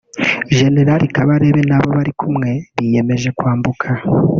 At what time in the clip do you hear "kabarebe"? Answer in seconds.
1.15-1.61